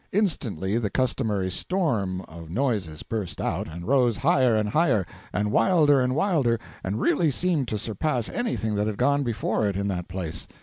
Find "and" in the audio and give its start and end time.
3.67-3.85, 4.55-4.69, 5.31-5.51, 6.01-6.15, 6.83-6.99